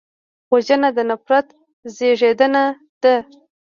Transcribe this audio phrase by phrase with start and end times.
[0.51, 1.47] وژنه د نفرت
[1.95, 2.65] زېږنده
[3.01, 3.15] ده